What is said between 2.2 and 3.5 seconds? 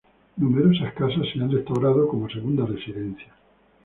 segunda residencia.